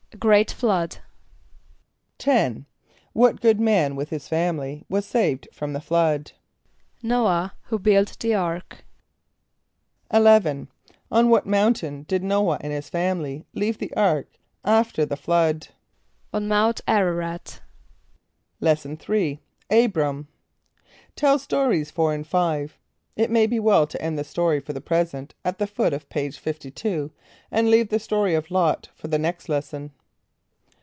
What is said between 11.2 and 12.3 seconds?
what mountain did